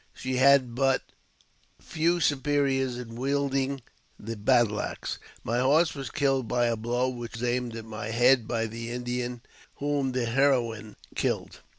She 0.15 0.37
had 0.37 0.73
but 0.73 1.03
few 1.79 2.19
superiors 2.21 2.97
in 2.97 3.13
wielding 3.15 3.83
the 4.17 4.35
battle 4.35 4.81
axe. 4.81 5.19
My 5.43 5.59
horse 5.59 5.93
was 5.93 6.09
killed 6.09 6.47
by 6.47 6.71
the 6.71 6.75
blow 6.75 7.07
which 7.07 7.33
was 7.33 7.43
aimed 7.43 7.75
at 7.75 7.85
my 7.85 8.07
head 8.07 8.47
by 8.47 8.65
the 8.65 8.89
Indian 8.89 9.43
whom 9.75 10.13
the 10.13 10.25
heroine 10.25 10.95
killed. 11.13 11.59